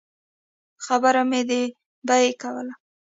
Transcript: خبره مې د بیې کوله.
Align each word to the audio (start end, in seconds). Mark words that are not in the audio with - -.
خبره 0.85 1.21
مې 1.29 1.41
د 1.49 1.51
بیې 2.07 2.31
کوله. 2.41 2.73